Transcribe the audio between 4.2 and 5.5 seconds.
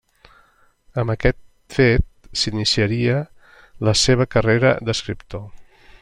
carrera d'escriptor.